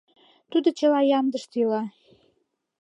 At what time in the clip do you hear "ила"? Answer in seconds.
1.63-1.83